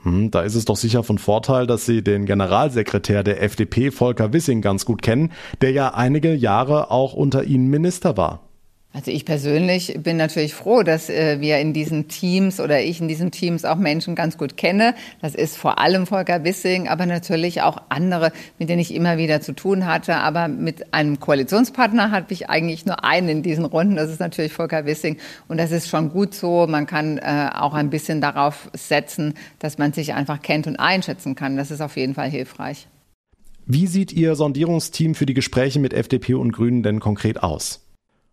Hm, 0.03 0.31
da 0.31 0.43
ist 0.43 0.55
es 0.55 0.65
doch 0.65 0.77
sicher 0.77 1.03
von 1.03 1.19
Vorteil, 1.19 1.67
dass 1.67 1.87
Sie 1.87 2.03
den 2.03 2.27
Generalsekretär 2.27 3.23
der 3.23 3.43
FDP, 3.43 3.91
Volker 3.91 4.33
Wissing, 4.33 4.61
ganz 4.61 4.85
gut 4.85 5.01
kennen, 5.01 5.33
der 5.61 5.71
ja 5.71 5.95
einige 5.95 6.35
Jahre 6.35 6.91
auch 6.91 7.15
unter 7.15 7.45
Ihnen 7.45 7.69
Minister 7.69 8.17
war. 8.17 8.41
Also 8.95 9.11
ich 9.11 9.25
persönlich 9.25 9.99
bin 10.03 10.19
natürlich 10.19 10.53
froh, 10.53 10.83
dass 10.83 11.09
äh, 11.09 11.41
wir 11.41 11.59
in 11.59 11.73
diesen 11.73 12.09
Teams 12.09 12.61
oder 12.61 12.83
ich 12.83 13.01
in 13.01 13.09
diesen 13.09 13.31
Teams 13.31 13.65
auch 13.65 13.77
Menschen 13.77 14.15
ganz 14.15 14.37
gut 14.37 14.59
kenne. 14.59 14.95
Das 15.23 15.35
ist 15.35 15.57
vor 15.57 15.79
allem 15.79 16.07
Volker 16.07 16.45
Wissing, 16.45 16.89
aber 16.89 17.07
natürlich 17.07 17.63
auch 17.63 17.79
andere, 17.89 18.33
mit 18.59 18.69
denen 18.69 18.81
ich 18.81 18.95
immer 18.95 19.17
wieder 19.17 19.41
zu 19.41 19.55
tun 19.55 19.87
hatte. 19.87 20.17
Aber 20.17 20.47
mit 20.49 20.93
einem 20.93 21.21
Koalitionspartner 21.21 22.11
hatte 22.11 22.35
ich 22.35 22.51
eigentlich 22.51 22.85
nur 22.85 23.03
einen 23.03 23.31
in 23.31 23.43
diesen 23.43 23.65
Runden. 23.65 23.97
Das 23.97 24.11
ist 24.11 24.21
natürlich 24.21 24.53
Volker 24.53 24.85
Wissing. 24.85 25.17
Und 25.49 25.57
das 25.57 25.73
ist 25.73 25.89
schon 25.89 26.11
gut 26.11 26.35
so. 26.35 26.67
Man 26.67 26.87
kann 26.87 27.17
äh, 27.17 27.49
auch 27.55 27.73
ein 27.73 27.89
bisschen 27.89 28.21
darauf 28.21 28.71
setzen, 28.75 29.35
dass 29.59 29.79
man 29.79 29.95
sich 29.95 30.13
einfach 30.13 30.43
kennt 30.43 30.67
und 30.67 30.77
einschätzen 30.77 31.35
kann. 31.35 31.57
Das 31.57 31.71
ist 31.71 31.81
auf 31.81 31.97
jeden 31.97 32.15
Fall 32.15 32.29
hilfreich. 32.29 32.89
Wie 33.65 33.87
sieht 33.87 34.13
Ihr 34.13 34.35
Sondierungsteam 34.35 35.15
für 35.15 35.25
die 35.25 35.35
Gespräche 35.35 35.79
mit 35.79 35.95
FDP 35.95 36.35
und 36.35 36.53
Grünen 36.53 36.83
denn 36.83 37.01
konkret 37.01 37.43
aus? 37.43 37.81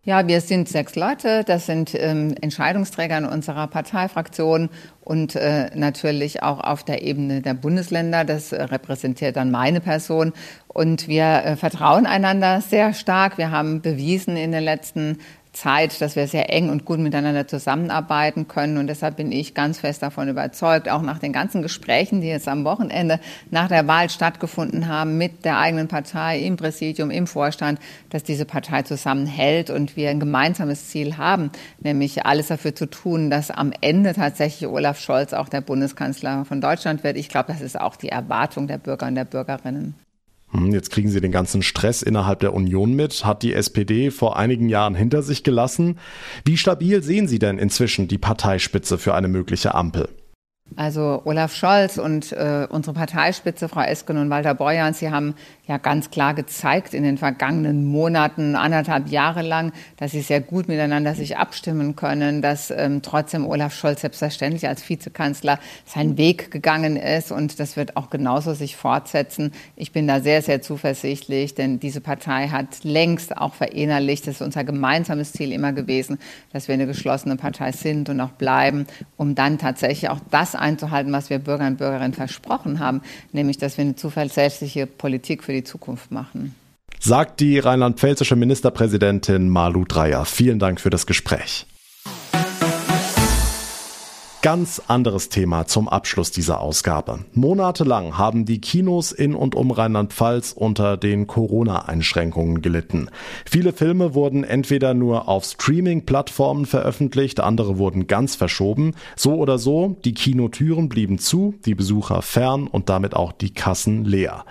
Ja, 0.06 0.25
wir 0.27 0.39
sind 0.39 0.70
sechs 0.70 0.96
Leute. 0.96 1.44
Das 1.44 1.65
sind 1.65 1.94
ähm, 1.94 2.34
Entscheidungsträger 2.39 3.18
in 3.18 3.25
unserer 3.25 3.68
Parteifraktion 3.68 4.70
und 5.01 5.36
äh, 5.36 5.70
natürlich 5.75 6.41
auch 6.41 6.62
auf 6.62 6.86
der 6.86 7.01
Ebene 7.01 7.41
der 7.41 7.53
Bundesländer. 7.53 8.24
Das 8.24 8.53
äh, 8.53 8.63
repräsentiert 8.63 9.36
dann 9.36 9.51
meine 9.51 9.82
Person. 9.82 10.32
Und 10.70 11.10
wir 11.10 11.44
äh, 11.44 11.56
vertrauen 11.58 12.06
einander 12.06 12.62
sehr 12.62 12.94
stark. 12.94 13.38
Wir 13.38 13.51
haben 13.51 13.82
bewiesen 13.82 14.38
in 14.38 14.53
den 14.53 14.63
letzten 14.63 15.18
Zeit, 15.51 16.00
dass 16.01 16.15
wir 16.15 16.27
sehr 16.27 16.53
eng 16.53 16.70
und 16.70 16.86
gut 16.86 17.00
miteinander 17.00 17.48
zusammenarbeiten 17.48 18.48
können. 18.48 18.77
Und 18.77 18.88
deshalb 18.88 19.18
bin 19.18 19.32
ich 19.32 19.53
ganz 19.53 19.79
fest 19.79 20.03
davon 20.03 20.29
überzeugt, 20.29 20.89
auch 20.89 21.01
nach 21.01 21.20
den 21.20 21.34
ganzen 21.34 21.62
Gesprächen, 21.62 22.22
die 22.22 22.27
jetzt 22.27 22.48
am 22.48 22.63
Wochenende 22.63 23.20
nach 23.50 23.68
der 23.68 23.88
Wahl 23.88 24.10
stattgefunden 24.10 24.88
haben, 24.88 25.18
mit 25.18 25.46
der 25.46 25.58
eigenen 25.58 25.88
Partei 25.88 26.39
im 26.39 26.56
Präsidium, 26.56 27.10
im 27.10 27.27
Vorstand, 27.27 27.79
dass 28.10 28.24
diese 28.24 28.46
Partei 28.46 28.84
zusammenhält 28.84 29.70
und 29.70 29.96
wir 29.96 30.10
ein 30.10 30.20
gemeinsames 30.20 30.89
Ziel 30.89 31.18
haben, 31.18 31.51
nämlich 31.79 32.25
alles 32.25 32.48
dafür 32.48 32.75
zu 32.75 32.86
tun, 32.86 33.29
dass 33.29 33.51
am 33.51 33.74
Ende 33.82 34.13
tatsächlich 34.13 34.70
Olaf 34.70 35.00
Scholz 35.00 35.34
auch 35.34 35.50
der 35.50 35.62
Bundeskanzler 35.62 36.46
von 36.46 36.62
Deutschland 36.62 37.03
wird. 37.03 37.18
Ich 37.18 37.29
glaube, 37.29 37.51
das 37.51 37.62
ist 37.62 37.79
auch 37.79 37.96
die 37.96 38.10
Erwartung 38.10 38.68
der 38.68 38.77
Bürger 38.77 39.08
und 39.08 39.15
der 39.15 39.25
Bürgerinnen. 39.25 39.96
Hm, 40.51 40.72
jetzt 40.72 40.89
kriegen 40.89 41.10
Sie 41.10 41.22
den 41.22 41.32
ganzen 41.32 41.62
Stress 41.62 42.01
innerhalb 42.01 42.39
der 42.39 42.53
Union 42.53 42.94
mit, 42.94 43.25
hat 43.25 43.44
die 43.44 43.53
SPD 43.53 44.12
vor 44.12 44.38
einigen 44.38 44.70
Jahren 44.70 44.96
hinter 44.96 45.22
sich 45.22 45.44
gelassen. 45.44 46.00
Wie 46.46 46.58
stabil 46.58 47.03
sehen 47.03 47.27
Sie 47.27 47.39
denn 47.39 47.60
inzwischen 47.60 48.08
die 48.08 48.18
Parteispitze 48.18 48.98
für 48.98 49.13
eine 49.13 49.27
mögliche 49.27 49.75
Ampel? 49.75 50.10
Also 50.75 51.21
Olaf 51.25 51.53
Scholz 51.55 51.97
und 51.97 52.31
äh, 52.31 52.67
unsere 52.69 52.93
Parteispitze, 52.93 53.67
Frau 53.67 53.81
Esken 53.81 54.17
und 54.17 54.29
Walter 54.29 54.53
Borjans, 54.53 54.99
sie 54.99 55.09
haben 55.09 55.35
ja 55.67 55.77
ganz 55.77 56.09
klar 56.09 56.33
gezeigt 56.33 56.93
in 56.93 57.03
den 57.03 57.17
vergangenen 57.17 57.85
Monaten, 57.85 58.55
anderthalb 58.55 59.09
Jahre 59.09 59.41
lang, 59.41 59.71
dass 59.97 60.11
sie 60.11 60.21
sehr 60.21 60.41
gut 60.41 60.67
miteinander 60.67 61.15
sich 61.15 61.38
abstimmen 61.38 61.95
können, 61.95 62.41
dass 62.41 62.71
ähm, 62.71 63.01
trotzdem 63.01 63.45
Olaf 63.45 63.73
Scholz 63.73 64.01
selbstverständlich 64.01 64.67
als 64.67 64.88
Vizekanzler 64.88 65.59
seinen 65.85 66.17
Weg 66.17 66.49
gegangen 66.49 66.97
ist 66.97 67.31
und 67.31 67.59
das 67.59 67.75
wird 67.75 67.97
auch 67.97 68.09
genauso 68.09 68.53
sich 68.53 68.75
fortsetzen. 68.75 69.51
Ich 69.75 69.91
bin 69.91 70.07
da 70.07 70.21
sehr, 70.21 70.41
sehr 70.41 70.61
zuversichtlich, 70.61 71.55
denn 71.55 71.79
diese 71.79 72.01
Partei 72.01 72.47
hat 72.47 72.83
längst 72.83 73.38
auch 73.38 73.53
verinnerlicht, 73.53 74.27
das 74.27 74.35
ist 74.35 74.41
unser 74.41 74.63
gemeinsames 74.63 75.33
Ziel 75.33 75.51
immer 75.51 75.73
gewesen, 75.73 76.19
dass 76.51 76.67
wir 76.67 76.73
eine 76.73 76.88
geschlossene 76.88 77.35
Partei 77.35 77.71
sind 77.71 78.09
und 78.09 78.19
auch 78.21 78.31
bleiben, 78.31 78.88
um 79.17 79.35
dann 79.35 79.57
tatsächlich 79.57 80.09
auch 80.09 80.19
das 80.31 80.55
einzuhalten, 80.59 81.11
was 81.11 81.29
wir 81.29 81.39
Bürgern 81.39 81.73
und 81.73 81.77
Bürgerinnen 81.77 82.13
versprochen 82.13 82.79
haben, 82.79 83.01
nämlich 83.31 83.57
dass 83.57 83.77
wir 83.77 83.83
eine 83.83 83.95
zuverlässige 83.95 84.87
Politik 84.87 85.43
für 85.43 85.53
die 85.53 85.59
die 85.59 85.63
Zukunft 85.63 86.11
machen. 86.11 86.55
Sagt 86.99 87.39
die 87.39 87.59
rheinland-pfälzische 87.59 88.35
Ministerpräsidentin 88.35 89.47
Malu 89.49 89.85
Dreyer. 89.85 90.25
Vielen 90.25 90.59
Dank 90.59 90.81
für 90.81 90.89
das 90.89 91.05
Gespräch. 91.05 91.65
Ganz 94.41 94.81
anderes 94.88 95.27
Thema 95.27 95.67
zum 95.67 95.89
Abschluss 95.89 96.31
dieser 96.31 96.62
Ausgabe. 96.62 97.25
Monatelang 97.34 98.17
haben 98.17 98.46
die 98.46 98.62
Kinos 98.62 99.12
in 99.12 99.36
und 99.36 99.53
um 99.53 99.69
Rheinland-Pfalz 99.69 100.53
unter 100.53 100.96
den 100.96 101.27
Corona-Einschränkungen 101.27 102.62
gelitten. 102.62 103.10
Viele 103.46 103.74
Filme 103.74 104.13
wurden 104.13 104.46
entweder 104.46 104.93
nur 104.93 105.27
auf 105.27 105.43
Streaming-Plattformen 105.43 106.65
veröffentlicht, 106.65 107.41
andere 107.41 107.77
wurden 107.77 108.08
ganz 108.08 108.38
verschoben. 108.38 108.96
So 109.17 109.34
oder 109.34 109.58
so, 109.58 109.98
die 110.05 110.13
Kinotüren 110.13 110.88
blieben 110.88 111.19
zu, 111.19 111.55
die 111.65 111.75
Besucher 111.75 112.22
fern 112.22 112.67
und 112.67 112.88
damit 112.88 113.17
auch 113.17 113.34
die 113.34 113.53
Kassen 113.53 114.05
leer. 114.05 114.46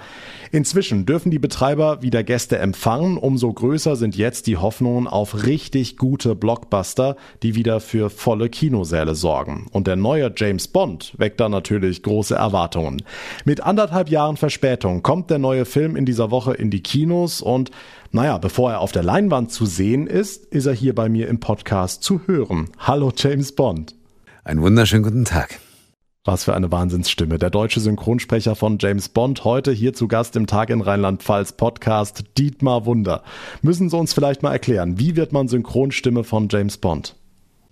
Inzwischen 0.51 1.07
dürfen 1.07 1.31
die 1.31 1.39
Betreiber 1.39 2.03
wieder 2.03 2.25
Gäste 2.25 2.59
empfangen. 2.59 3.19
Umso 3.19 3.53
größer 3.53 3.97
sind 3.97 4.17
jetzt 4.17 4.47
die 4.47 4.57
Hoffnungen 4.57 5.07
auf 5.07 5.45
richtig 5.45 5.97
gute 5.97 6.35
Blockbuster, 6.35 7.17
die 7.43 7.55
wieder 7.55 7.81
für 7.81 8.11
volle 8.11 8.49
Kinosäle 8.49 9.15
sorgen. 9.15 9.67
Und 9.73 9.87
der 9.87 9.97
neue 9.97 10.33
James 10.35 10.69
Bond 10.69 11.15
weckt 11.19 11.41
da 11.41 11.49
natürlich 11.49 12.03
große 12.03 12.35
Erwartungen. 12.35 13.03
Mit 13.45 13.63
anderthalb 13.63 14.09
Jahren 14.09 14.37
Verspätung 14.37 15.03
kommt 15.03 15.31
der 15.31 15.39
neue 15.39 15.65
Film 15.65 15.97
in 15.97 16.07
dieser 16.07 16.31
Woche 16.31 16.55
in 16.55 16.71
die 16.71 16.83
Kinos 16.83 17.43
und 17.43 17.71
naja, 18.11 18.39
bevor 18.39 18.73
er 18.73 18.81
auf 18.81 18.93
der 18.93 19.03
Leinwand 19.03 19.53
zu 19.53 19.67
sehen 19.67 20.07
ist, 20.07 20.47
ist 20.47 20.65
er 20.65 20.73
hier 20.73 20.95
bei 20.95 21.11
mir 21.11 21.29
im 21.29 21.41
Podcast 21.41 22.03
zu 22.03 22.23
hören. 22.27 22.71
Hallo 22.79 23.13
James 23.15 23.53
Bond. 23.53 23.95
Einen 24.45 24.63
wunderschönen 24.63 25.03
guten 25.03 25.27
Tag. 25.27 25.61
Was 26.29 26.45
für 26.45 26.55
eine 26.55 26.71
Wahnsinnsstimme. 26.71 27.39
Der 27.39 27.49
deutsche 27.49 27.81
Synchronsprecher 27.81 28.55
von 28.55 28.77
James 28.79 29.09
Bond 29.09 29.45
heute 29.45 29.73
hier 29.73 29.95
zu 29.95 30.09
Gast 30.09 30.37
im 30.37 30.47
Tag 30.47 30.69
in 30.69 30.83
Rheinland-Pfalz 30.83 31.53
Podcast 31.53 32.23
Dietmar 32.37 32.85
Wunder. 32.85 33.23
Müssen 33.63 33.89
Sie 33.89 33.97
uns 33.97 34.13
vielleicht 34.13 34.43
mal 34.43 34.53
erklären, 34.53 34.99
wie 34.99 35.17
wird 35.17 35.33
man 35.33 35.49
Synchronstimme 35.49 36.25
von 36.25 36.49
James 36.51 36.77
Bond? 36.77 37.17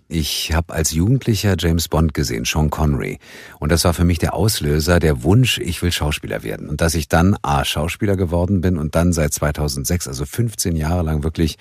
Ich 0.09 0.53
habe 0.53 0.73
als 0.73 0.91
Jugendlicher 0.91 1.55
James 1.59 1.89
Bond 1.89 2.13
gesehen, 2.13 2.45
Sean 2.45 2.69
Connery. 2.69 3.19
Und 3.59 3.73
das 3.73 3.83
war 3.83 3.93
für 3.93 4.05
mich 4.05 4.19
der 4.19 4.35
Auslöser, 4.35 4.99
der 4.99 5.21
Wunsch, 5.23 5.57
ich 5.57 5.81
will 5.81 5.91
Schauspieler 5.91 6.43
werden. 6.43 6.69
Und 6.69 6.79
dass 6.79 6.95
ich 6.95 7.09
dann 7.09 7.35
A, 7.41 7.65
Schauspieler 7.65 8.15
geworden 8.15 8.61
bin 8.61 8.77
und 8.77 8.95
dann 8.95 9.11
seit 9.11 9.33
2006, 9.33 10.07
also 10.07 10.25
15 10.25 10.77
Jahre 10.77 11.03
lang 11.03 11.23
wirklich 11.23 11.57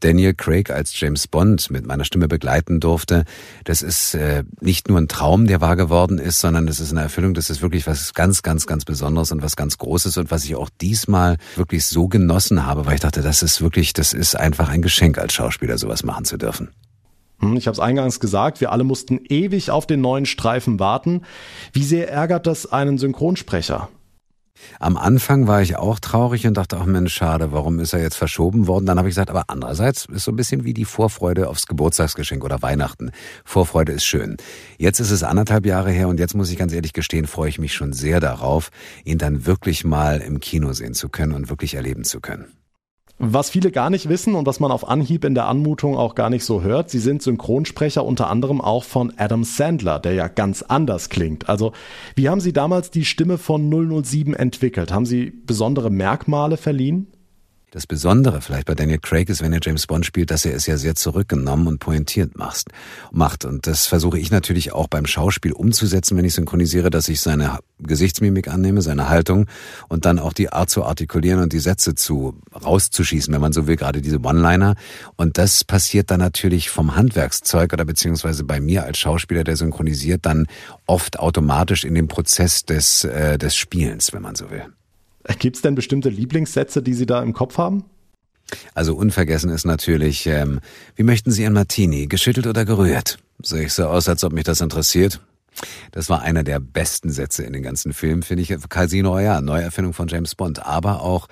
Daniel 0.00 0.34
Craig 0.34 0.70
als 0.70 0.98
James 0.98 1.28
Bond 1.28 1.70
mit 1.70 1.86
meiner 1.86 2.04
Stimme 2.04 2.26
begleiten 2.26 2.80
durfte, 2.80 3.24
das 3.62 3.80
ist 3.80 4.14
äh, 4.14 4.42
nicht 4.60 4.88
nur 4.88 4.98
ein 4.98 5.06
Traum, 5.06 5.46
der 5.46 5.60
wahr 5.60 5.76
geworden 5.76 6.18
ist, 6.18 6.40
sondern 6.40 6.66
das 6.66 6.80
ist 6.80 6.90
eine 6.90 7.02
Erfüllung, 7.02 7.32
das 7.32 7.48
ist 7.48 7.62
wirklich 7.62 7.86
was 7.86 8.12
ganz, 8.12 8.42
ganz, 8.42 8.66
ganz 8.66 8.84
Besonderes 8.84 9.30
und 9.30 9.40
was 9.40 9.54
ganz 9.54 9.78
Großes 9.78 10.16
und 10.16 10.32
was 10.32 10.44
ich 10.44 10.56
auch 10.56 10.68
diesmal 10.80 11.36
wirklich 11.54 11.86
so 11.86 12.08
genossen 12.08 12.66
habe, 12.66 12.86
weil 12.86 12.94
ich 12.94 13.00
dachte, 13.00 13.22
das 13.22 13.44
ist 13.44 13.60
wirklich, 13.60 13.92
das 13.92 14.12
ist 14.12 14.34
einfach 14.34 14.68
ein 14.68 14.82
Geschenk 14.82 15.16
als 15.16 15.32
Schauspieler, 15.32 15.78
sowas 15.78 16.02
machen 16.02 16.24
zu 16.24 16.36
dürfen. 16.36 16.70
Hm, 17.40 17.56
ich 17.56 17.66
habe 17.66 17.74
es 17.74 17.80
eingangs 17.80 18.20
gesagt, 18.20 18.60
wir 18.60 18.72
alle 18.72 18.84
mussten 18.84 19.20
ewig 19.28 19.70
auf 19.70 19.86
den 19.86 20.00
neuen 20.00 20.26
Streifen 20.26 20.78
warten. 20.80 21.22
Wie 21.72 21.84
sehr 21.84 22.10
ärgert 22.10 22.46
das 22.46 22.70
einen 22.70 22.98
Synchronsprecher? 22.98 23.88
Am 24.78 24.96
Anfang 24.96 25.46
war 25.46 25.62
ich 25.62 25.76
auch 25.76 25.98
traurig 25.98 26.46
und 26.46 26.56
dachte, 26.56 26.78
ach 26.80 26.86
Mensch, 26.86 27.14
schade, 27.14 27.52
warum 27.52 27.80
ist 27.80 27.92
er 27.92 28.00
jetzt 28.00 28.16
verschoben 28.16 28.66
worden? 28.66 28.86
Dann 28.86 28.98
habe 28.98 29.08
ich 29.08 29.14
gesagt, 29.14 29.30
aber 29.30 29.44
andererseits 29.48 30.06
ist 30.06 30.24
so 30.24 30.32
ein 30.32 30.36
bisschen 30.36 30.64
wie 30.64 30.74
die 30.74 30.84
Vorfreude 30.84 31.48
aufs 31.48 31.66
Geburtstagsgeschenk 31.66 32.44
oder 32.44 32.62
Weihnachten. 32.62 33.10
Vorfreude 33.44 33.92
ist 33.92 34.04
schön. 34.04 34.36
Jetzt 34.78 35.00
ist 35.00 35.10
es 35.10 35.22
anderthalb 35.22 35.66
Jahre 35.66 35.90
her 35.90 36.08
und 36.08 36.20
jetzt 36.20 36.34
muss 36.34 36.50
ich 36.50 36.56
ganz 36.56 36.72
ehrlich 36.72 36.92
gestehen, 36.92 37.26
freue 37.26 37.48
ich 37.48 37.58
mich 37.58 37.74
schon 37.74 37.92
sehr 37.92 38.20
darauf, 38.20 38.70
ihn 39.04 39.18
dann 39.18 39.44
wirklich 39.44 39.84
mal 39.84 40.20
im 40.20 40.40
Kino 40.40 40.72
sehen 40.72 40.94
zu 40.94 41.08
können 41.08 41.32
und 41.32 41.50
wirklich 41.50 41.74
erleben 41.74 42.04
zu 42.04 42.20
können. 42.20 42.46
Was 43.18 43.48
viele 43.48 43.70
gar 43.70 43.90
nicht 43.90 44.08
wissen 44.08 44.34
und 44.34 44.44
was 44.44 44.58
man 44.58 44.72
auf 44.72 44.88
Anhieb 44.88 45.24
in 45.24 45.34
der 45.34 45.46
Anmutung 45.46 45.96
auch 45.96 46.16
gar 46.16 46.30
nicht 46.30 46.44
so 46.44 46.62
hört, 46.62 46.90
sie 46.90 46.98
sind 46.98 47.22
Synchronsprecher 47.22 48.04
unter 48.04 48.28
anderem 48.28 48.60
auch 48.60 48.82
von 48.82 49.12
Adam 49.16 49.44
Sandler, 49.44 50.00
der 50.00 50.14
ja 50.14 50.26
ganz 50.26 50.62
anders 50.62 51.10
klingt. 51.10 51.48
Also, 51.48 51.72
wie 52.16 52.28
haben 52.28 52.40
Sie 52.40 52.52
damals 52.52 52.90
die 52.90 53.04
Stimme 53.04 53.38
von 53.38 53.70
007 54.02 54.34
entwickelt? 54.34 54.92
Haben 54.92 55.06
Sie 55.06 55.30
besondere 55.30 55.90
Merkmale 55.90 56.56
verliehen? 56.56 57.06
Das 57.74 57.88
Besondere 57.88 58.40
vielleicht 58.40 58.68
bei 58.68 58.76
Daniel 58.76 59.00
Craig 59.00 59.28
ist, 59.28 59.42
wenn 59.42 59.52
er 59.52 59.58
James 59.60 59.88
Bond 59.88 60.06
spielt, 60.06 60.30
dass 60.30 60.44
er 60.44 60.54
es 60.54 60.64
ja 60.66 60.76
sehr 60.76 60.94
zurückgenommen 60.94 61.66
und 61.66 61.80
pointiert 61.80 62.38
macht. 62.38 63.44
Und 63.44 63.66
das 63.66 63.86
versuche 63.86 64.16
ich 64.16 64.30
natürlich 64.30 64.72
auch 64.72 64.86
beim 64.86 65.06
Schauspiel 65.06 65.50
umzusetzen, 65.50 66.16
wenn 66.16 66.24
ich 66.24 66.34
synchronisiere, 66.34 66.88
dass 66.90 67.08
ich 67.08 67.20
seine 67.20 67.58
Gesichtsmimik 67.80 68.46
annehme, 68.46 68.80
seine 68.80 69.08
Haltung 69.08 69.46
und 69.88 70.04
dann 70.04 70.20
auch 70.20 70.32
die 70.32 70.52
Art 70.52 70.70
zu 70.70 70.84
artikulieren 70.84 71.42
und 71.42 71.52
die 71.52 71.58
Sätze 71.58 71.96
zu 71.96 72.38
rauszuschießen, 72.54 73.34
wenn 73.34 73.40
man 73.40 73.52
so 73.52 73.66
will, 73.66 73.74
gerade 73.74 74.00
diese 74.00 74.20
One-Liner. 74.20 74.76
Und 75.16 75.36
das 75.36 75.64
passiert 75.64 76.12
dann 76.12 76.20
natürlich 76.20 76.70
vom 76.70 76.94
Handwerkszeug 76.94 77.72
oder 77.72 77.84
beziehungsweise 77.84 78.44
bei 78.44 78.60
mir 78.60 78.84
als 78.84 78.98
Schauspieler, 78.98 79.42
der 79.42 79.56
synchronisiert, 79.56 80.26
dann 80.26 80.46
oft 80.86 81.18
automatisch 81.18 81.82
in 81.82 81.96
dem 81.96 82.06
Prozess 82.06 82.64
des, 82.64 83.02
äh, 83.02 83.36
des 83.36 83.56
Spielens, 83.56 84.12
wenn 84.12 84.22
man 84.22 84.36
so 84.36 84.48
will. 84.48 84.64
Gibt 85.38 85.56
es 85.56 85.62
denn 85.62 85.74
bestimmte 85.74 86.08
Lieblingssätze, 86.08 86.82
die 86.82 86.94
Sie 86.94 87.06
da 87.06 87.22
im 87.22 87.32
Kopf 87.32 87.58
haben? 87.58 87.84
Also 88.74 88.94
unvergessen 88.94 89.50
ist 89.50 89.64
natürlich, 89.64 90.26
ähm, 90.26 90.60
wie 90.96 91.02
möchten 91.02 91.30
Sie 91.30 91.46
ein 91.46 91.52
Martini, 91.52 92.06
geschüttelt 92.06 92.46
oder 92.46 92.64
gerührt? 92.64 93.18
Sehe 93.42 93.64
ich 93.64 93.72
so 93.72 93.86
aus, 93.86 94.08
als 94.08 94.22
ob 94.22 94.32
mich 94.32 94.44
das 94.44 94.60
interessiert? 94.60 95.20
Das 95.92 96.08
war 96.08 96.22
einer 96.22 96.42
der 96.42 96.58
besten 96.58 97.10
Sätze 97.10 97.44
in 97.44 97.52
den 97.52 97.62
ganzen 97.62 97.92
Filmen, 97.92 98.22
finde 98.22 98.42
ich. 98.42 98.54
Casino 98.68 99.12
Royale, 99.12 99.42
Neuerfindung 99.42 99.92
von 99.92 100.08
James 100.08 100.34
Bond. 100.34 100.64
Aber 100.66 101.00
auch, 101.00 101.28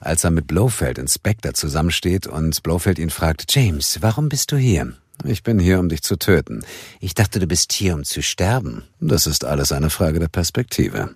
als 0.00 0.24
er 0.24 0.30
mit 0.30 0.46
Blofeld, 0.46 0.98
Inspector, 0.98 1.54
zusammensteht 1.54 2.26
und 2.26 2.62
Blofeld 2.62 2.98
ihn 2.98 3.10
fragt, 3.10 3.44
James, 3.54 3.98
warum 4.02 4.28
bist 4.28 4.52
du 4.52 4.56
hier? 4.56 4.92
Ich 5.24 5.42
bin 5.42 5.58
hier, 5.58 5.78
um 5.78 5.88
dich 5.88 6.02
zu 6.02 6.16
töten. 6.16 6.64
Ich 7.00 7.14
dachte, 7.14 7.38
du 7.38 7.46
bist 7.46 7.72
hier, 7.72 7.94
um 7.94 8.04
zu 8.04 8.22
sterben. 8.22 8.82
Das 9.00 9.26
ist 9.26 9.44
alles 9.44 9.72
eine 9.72 9.90
Frage 9.90 10.18
der 10.18 10.28
Perspektive. 10.28 11.14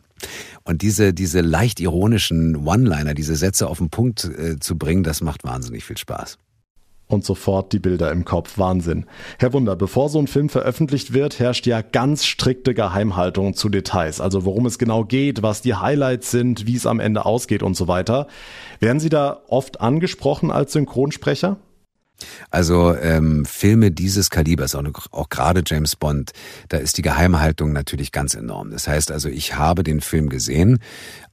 Und 0.67 0.83
diese, 0.83 1.15
diese 1.15 1.41
leicht 1.43 1.79
ironischen 1.79 2.67
One-Liner, 2.67 3.15
diese 3.15 3.37
Sätze 3.37 3.69
auf 3.69 3.79
den 3.79 3.89
Punkt 3.89 4.25
äh, 4.25 4.59
zu 4.59 4.77
bringen, 4.77 5.05
das 5.05 5.21
macht 5.21 5.45
wahnsinnig 5.45 5.85
viel 5.85 5.97
Spaß. 5.97 6.39
Und 7.07 7.25
sofort 7.25 7.73
die 7.73 7.79
Bilder 7.79 8.11
im 8.11 8.25
Kopf. 8.25 8.59
Wahnsinn. 8.59 9.07
Herr 9.39 9.53
Wunder, 9.53 9.77
bevor 9.77 10.09
so 10.09 10.19
ein 10.19 10.27
Film 10.27 10.49
veröffentlicht 10.49 11.13
wird, 11.13 11.39
herrscht 11.39 11.69
ja 11.69 11.83
ganz 11.83 12.27
strikte 12.27 12.75
Geheimhaltung 12.75 13.55
zu 13.55 13.69
Details. 13.69 14.21
Also 14.21 14.45
worum 14.45 14.67
es 14.67 14.77
genau 14.77 15.05
geht, 15.05 15.41
was 15.41 15.63
die 15.63 15.77
Highlights 15.77 16.33
sind, 16.33 16.67
wie 16.67 16.75
es 16.75 16.85
am 16.85 16.99
Ende 16.99 17.25
ausgeht 17.25 17.63
und 17.63 17.77
so 17.77 17.87
weiter. 17.87 18.27
Werden 18.81 18.99
Sie 18.99 19.09
da 19.09 19.43
oft 19.47 19.81
angesprochen 19.81 20.51
als 20.51 20.73
Synchronsprecher? 20.73 21.59
Also 22.51 22.95
ähm, 22.95 23.45
Filme 23.45 23.91
dieses 23.91 24.31
Kalibers, 24.31 24.75
auch, 24.75 24.85
auch 25.11 25.29
gerade 25.29 25.63
James 25.67 25.97
Bond, 25.97 26.33
da 26.69 26.79
ist 26.79 26.99
die 26.99 27.03
Geheimhaltung 27.03 27.73
natürlich 27.73 28.13
ganz 28.13 28.35
enorm. 28.35 28.71
Das 28.71 28.89
heißt 28.89 29.11
also, 29.11 29.29
ich 29.29 29.55
habe 29.57 29.83
den 29.83 30.01
Film 30.01 30.29
gesehen, 30.29 30.79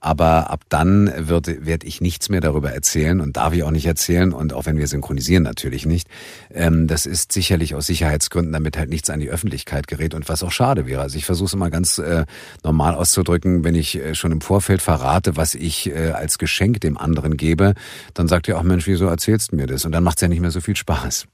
aber 0.04 0.50
ab 0.50 0.64
dann 0.70 1.12
wird 1.18 1.66
werde 1.66 1.88
ich 1.88 2.02
nichts 2.02 2.30
mehr 2.30 2.42
darüber 2.42 2.72
erzählen 2.72 3.22
und 3.22 3.38
darf 3.38 3.54
ich 3.54 3.64
auch 3.64 3.72
nicht 3.72 3.86
erzählen 3.86 4.34
und 4.34 4.54
auch 4.54 4.66
wenn 4.66 4.78
wir 4.78 4.88
synchronisieren 4.88 5.44
natürlich 5.44 5.86
nicht. 5.86 6.08
Ähm, 6.54 6.88
das 6.88 7.06
ist 7.06 7.32
sicherlich 7.32 7.74
aus 7.74 7.88
Sicherheitsgründen, 7.88 8.52
damit 8.52 8.78
halt 8.78 8.90
nichts 8.90 9.10
an 9.10 9.20
die 9.20 9.30
Öffentlichkeit 9.30 9.88
gerät 9.88 10.14
und 10.14 10.28
was 10.28 10.44
auch 10.44 10.52
schade 10.52 10.86
wäre. 10.86 11.02
Also 11.02 11.18
ich 11.18 11.26
versuche 11.26 11.48
es 11.48 11.54
immer 11.54 11.70
ganz 11.70 12.00
äh, 12.00 12.26
normal 12.64 12.96
auszudrücken, 12.96 13.64
wenn 13.64 13.76
ich 13.76 13.96
äh, 13.96 14.14
schon 14.14 14.34
im 14.34 14.42
Vorfeld 14.42 14.82
verrate, 14.82 15.38
was 15.38 15.56
ich 15.56 15.90
äh, 15.90 16.12
als 16.12 16.38
Geschenk 16.38 16.82
dem 16.82 16.98
anderen 16.98 17.38
gebe, 17.38 17.74
dann 18.14 18.28
sagt 18.28 18.48
ihr 18.48 18.58
auch 18.58 18.64
Mensch, 18.64 18.88
wieso 18.88 19.06
erzählst 19.06 19.52
du 19.52 19.56
mir 19.56 19.68
das? 19.68 19.86
Und 19.86 19.94
dann 19.94 20.04
macht 20.04 20.18
es 20.18 20.22
ja 20.22 20.28
nicht 20.28 20.42
mehr 20.42 20.52
so 20.52 20.60
viel 20.60 20.76
Spaß. 20.76 21.28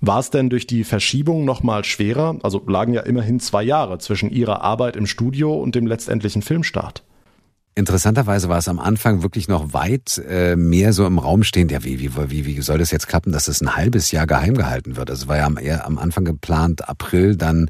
War 0.00 0.18
es 0.18 0.30
denn 0.30 0.50
durch 0.50 0.66
die 0.66 0.84
Verschiebung 0.84 1.44
nochmal 1.44 1.84
schwerer? 1.84 2.38
Also 2.42 2.62
lagen 2.66 2.94
ja 2.94 3.02
immerhin 3.02 3.40
zwei 3.40 3.62
Jahre 3.62 3.98
zwischen 3.98 4.30
Ihrer 4.30 4.62
Arbeit 4.62 4.96
im 4.96 5.06
Studio 5.06 5.54
und 5.54 5.74
dem 5.74 5.86
letztendlichen 5.86 6.42
Filmstart. 6.42 7.04
Interessanterweise 7.76 8.48
war 8.48 8.58
es 8.58 8.68
am 8.68 8.78
Anfang 8.78 9.24
wirklich 9.24 9.48
noch 9.48 9.72
weit 9.72 10.22
äh, 10.28 10.54
mehr 10.54 10.92
so 10.92 11.06
im 11.06 11.18
Raum 11.18 11.42
stehend, 11.42 11.72
ja, 11.72 11.82
wie, 11.82 11.98
wie, 11.98 12.14
wie, 12.30 12.46
wie 12.46 12.62
soll 12.62 12.78
das 12.78 12.92
jetzt 12.92 13.08
klappen, 13.08 13.32
dass 13.32 13.48
es 13.48 13.60
ein 13.60 13.74
halbes 13.74 14.12
Jahr 14.12 14.28
geheim 14.28 14.54
gehalten 14.54 14.94
wird? 14.94 15.10
Also 15.10 15.26
war 15.26 15.38
ja 15.38 15.46
am, 15.46 15.58
eher 15.58 15.84
am 15.84 15.98
Anfang 15.98 16.24
geplant 16.24 16.88
April, 16.88 17.34
dann 17.34 17.68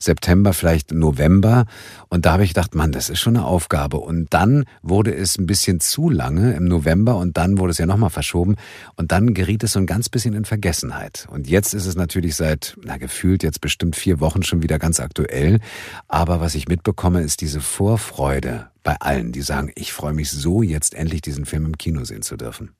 September, 0.00 0.54
vielleicht 0.54 0.92
November. 0.92 1.66
Und 2.08 2.26
da 2.26 2.32
habe 2.32 2.42
ich 2.42 2.50
gedacht, 2.50 2.74
Mann, 2.74 2.90
das 2.90 3.08
ist 3.08 3.20
schon 3.20 3.36
eine 3.36 3.46
Aufgabe. 3.46 3.98
Und 3.98 4.34
dann 4.34 4.64
wurde 4.82 5.14
es 5.14 5.38
ein 5.38 5.46
bisschen 5.46 5.78
zu 5.78 6.10
lange 6.10 6.54
im 6.54 6.64
November 6.64 7.16
und 7.16 7.36
dann 7.36 7.56
wurde 7.56 7.70
es 7.70 7.78
ja 7.78 7.86
nochmal 7.86 8.10
verschoben. 8.10 8.56
Und 8.96 9.12
dann 9.12 9.34
geriet 9.34 9.62
es 9.62 9.74
so 9.74 9.78
ein 9.78 9.86
ganz 9.86 10.08
bisschen 10.08 10.34
in 10.34 10.46
Vergessenheit. 10.46 11.28
Und 11.30 11.48
jetzt 11.48 11.74
ist 11.74 11.86
es 11.86 11.94
natürlich 11.94 12.34
seit, 12.34 12.76
na 12.82 12.96
gefühlt 12.96 13.44
jetzt 13.44 13.60
bestimmt 13.60 13.94
vier 13.94 14.18
Wochen 14.18 14.42
schon 14.42 14.64
wieder 14.64 14.80
ganz 14.80 14.98
aktuell. 14.98 15.60
Aber 16.08 16.40
was 16.40 16.56
ich 16.56 16.66
mitbekomme, 16.66 17.20
ist 17.20 17.40
diese 17.40 17.60
Vorfreude 17.60 18.66
bei 18.84 18.96
allen, 19.00 19.32
die 19.32 19.42
sagen, 19.42 19.72
ich 19.74 19.92
freue 19.92 20.12
mich 20.12 20.30
so, 20.30 20.62
jetzt 20.62 20.94
endlich 20.94 21.22
diesen 21.22 21.46
Film 21.46 21.66
im 21.66 21.78
Kino 21.78 22.04
sehen 22.04 22.22
zu 22.22 22.36
dürfen. 22.36 22.70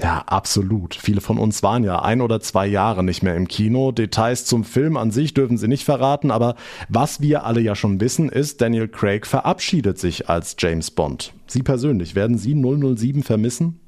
Ja, 0.00 0.20
absolut. 0.26 0.94
Viele 0.94 1.20
von 1.20 1.38
uns 1.38 1.62
waren 1.62 1.84
ja 1.84 2.00
ein 2.00 2.22
oder 2.22 2.40
zwei 2.40 2.66
Jahre 2.66 3.04
nicht 3.04 3.22
mehr 3.22 3.36
im 3.36 3.46
Kino. 3.46 3.92
Details 3.92 4.46
zum 4.46 4.64
Film 4.64 4.96
an 4.96 5.10
sich 5.10 5.34
dürfen 5.34 5.58
sie 5.58 5.68
nicht 5.68 5.84
verraten, 5.84 6.30
aber 6.30 6.56
was 6.88 7.20
wir 7.20 7.44
alle 7.44 7.60
ja 7.60 7.74
schon 7.76 8.00
wissen, 8.00 8.30
ist, 8.30 8.60
Daniel 8.62 8.88
Craig 8.88 9.26
verabschiedet 9.26 9.98
sich 9.98 10.30
als 10.30 10.56
James 10.58 10.90
Bond. 10.90 11.34
Sie 11.46 11.62
persönlich, 11.62 12.14
werden 12.14 12.38
Sie 12.38 12.54
007 12.54 13.22
vermissen? 13.22 13.81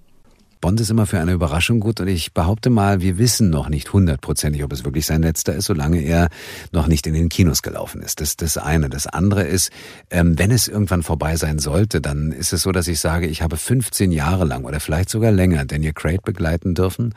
Bond 0.65 0.81
ist 0.81 0.89
immer 0.89 1.05
für 1.05 1.21
eine 1.21 1.33
Überraschung 1.33 1.79
gut 1.79 2.01
und 2.01 2.09
ich 2.09 2.33
behaupte 2.33 2.71
mal, 2.71 3.03
wir 3.03 3.19
wissen 3.19 3.51
noch 3.51 3.69
nicht 3.69 3.93
hundertprozentig, 3.93 4.65
ob 4.65 4.73
es 4.73 4.83
wirklich 4.83 5.05
sein 5.05 5.21
letzter 5.21 5.55
ist, 5.55 5.67
solange 5.67 6.01
er 6.01 6.31
noch 6.73 6.87
nicht 6.87 7.07
in 7.07 7.13
den 7.13 7.29
Kinos 7.29 7.61
gelaufen 7.61 8.01
ist. 8.01 8.23
Das 8.23 8.39
das 8.39 8.57
eine. 8.57 8.89
Das 8.89 9.07
andere 9.07 9.43
ist, 9.43 9.71
ähm, 10.09 10.39
wenn 10.39 10.51
es 10.51 10.67
irgendwann 10.67 11.03
vorbei 11.03 11.37
sein 11.37 11.59
sollte, 11.59 12.01
dann 12.01 12.33
ist 12.33 12.55
es 12.55 12.63
so, 12.63 12.73
dass 12.73 12.89
ich 12.89 12.99
sage, 12.99 13.27
ich 13.27 13.43
habe 13.43 13.59
15 13.59 14.11
Jahre 14.11 14.47
lang 14.47 14.65
oder 14.65 14.81
vielleicht 14.81 15.11
sogar 15.11 15.33
länger 15.33 15.67
Daniel 15.67 15.93
Craig 15.93 16.23
begleiten 16.23 16.75
dürfen 16.75 17.15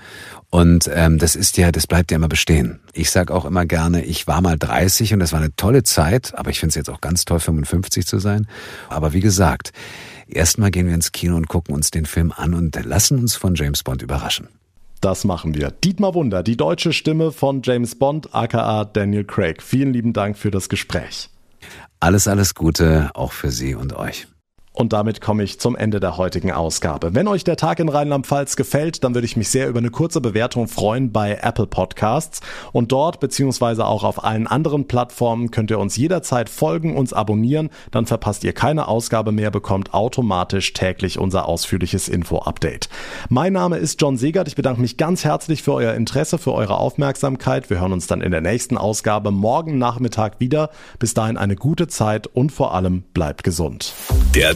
und 0.50 0.92
ähm, 0.94 1.18
das 1.18 1.38
ist 1.38 1.56
ja, 1.56 1.72
das 1.72 1.88
bleibt 1.88 2.12
ja 2.12 2.18
immer 2.18 2.27
bestehen. 2.27 2.82
Ich 2.92 3.12
sage 3.12 3.34
auch 3.34 3.46
immer 3.46 3.66
gerne, 3.66 4.04
ich 4.04 4.27
war 4.27 4.42
mal 4.42 4.58
30 4.58 5.13
und 5.13 5.22
das 5.22 5.32
war 5.32 5.39
eine 5.39 5.56
tolle 5.56 5.84
Zeit, 5.84 6.38
aber 6.38 6.50
ich 6.50 6.60
finde 6.60 6.72
es 6.72 6.75
jetzt 6.75 6.89
auch 6.89 7.00
ganz 7.00 7.24
toll, 7.24 7.39
55 7.39 8.06
zu 8.06 8.20
sein. 8.20 8.46
Aber 8.89 9.13
wie 9.13 9.22
gesagt, 9.22 9.72
Erstmal 10.30 10.72
gehen 10.72 10.88
wir 10.88 10.94
ins 10.94 11.13
Kino 11.13 11.38
und 11.38 11.48
gucken 11.48 11.74
uns 11.74 11.89
den 11.89 12.06
Film 12.06 12.34
an 12.36 12.54
und 12.54 12.84
lassen 12.84 13.18
uns 13.18 13.36
von 13.38 13.56
James 13.56 13.84
Bond 13.84 14.01
überraschen. 14.01 14.50
Das 15.01 15.24
machen 15.24 15.53
wir. 15.53 15.72
Dietmar 15.72 16.15
Wunder, 16.15 16.41
die 16.44 16.58
deutsche 16.58 16.91
Stimme 16.91 17.32
von 17.32 17.62
James 17.63 17.96
Bond, 17.96 18.34
aka 18.34 18.86
Daniel 18.86 19.24
Craig. 19.24 19.62
Vielen 19.62 19.94
lieben 19.94 20.13
Dank 20.13 20.38
für 20.38 20.51
das 20.51 20.70
Gespräch. 20.70 21.29
Alles, 22.00 22.27
alles 22.27 22.56
Gute 22.56 23.12
auch 23.13 23.32
für 23.32 23.51
Sie 23.51 23.75
und 23.75 23.94
euch. 23.94 24.27
Und 24.77 24.93
damit 24.93 25.22
komme 25.22 25.41
ich 25.41 25.60
zum 25.60 25.75
Ende 25.75 26.00
der 26.00 26.17
heutigen 26.17 26.51
Ausgabe. 26.51 27.15
Wenn 27.15 27.27
euch 27.27 27.43
der 27.43 27.55
Tag 27.55 27.79
in 27.79 27.89
Rheinland-Pfalz 27.89 28.55
gefällt, 28.55 29.03
dann 29.03 29.15
würde 29.15 29.25
ich 29.25 29.36
mich 29.36 29.50
sehr 29.50 29.67
über 29.67 29.79
eine 29.79 29.89
kurze 29.89 30.22
Bewertung 30.22 30.67
freuen 30.67 31.12
bei 31.12 31.39
Apple 31.41 31.65
Podcasts. 31.65 32.41
Und 32.74 32.91
dort 32.91 33.19
beziehungsweise 33.19 33.88
auch 33.88 34.03
auf 34.03 34.24
allen 34.24 34.46
anderen 34.46 34.88
Plattformen 34.88 35.50
könnt 35.50 35.72
ihr 35.72 35.79
uns 35.79 35.98
jederzeit 35.98 36.48
folgen, 36.48 36.96
uns 36.96 37.12
abonnieren. 37.12 37.72
Dann 37.89 38.05
verpasst 38.05 38.43
ihr 38.43 38.53
keine 38.53 38.88
Ausgabe 38.88 39.31
mehr, 39.31 39.50
bekommt 39.50 39.96
automatisch 39.96 40.74
täglich 40.74 41.17
unser 41.17 41.48
ausführliches 41.48 42.07
Info-Update. 42.07 42.88
Mein 43.29 43.53
Name 43.53 43.77
ist 43.77 44.00
John 44.00 44.15
Segert. 44.15 44.48
Ich 44.48 44.55
bedanke 44.55 44.79
mich 44.79 44.98
ganz 44.98 45.25
herzlich 45.25 45.63
für 45.63 45.74
euer 45.74 45.96
Interesse, 45.96 46.38
für 46.38 46.53
eure 46.53 46.77
Aufmerksamkeit. 46.77 47.72
Wir 47.72 47.79
hören 47.79 47.93
uns 47.93 48.05
dann 48.05 48.22
in 48.22 48.29
der 48.29 48.41
nächsten 48.41 48.77
Ausgabe 48.77 49.31
morgen 49.31 49.79
Nachmittag 49.79 50.39
wieder. 50.39 50.69
Bis 51.00 51.15
dahin 51.15 51.38
eine 51.38 51.55
gute 51.55 51.88
Zeit 51.88 52.27
und 52.27 52.51
vor 52.51 52.75
allem 52.75 53.01
bleibt 53.15 53.43
gesund. 53.43 53.96
Der 54.36 54.55